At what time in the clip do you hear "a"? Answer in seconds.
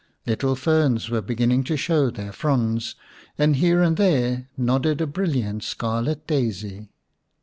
4.99-5.05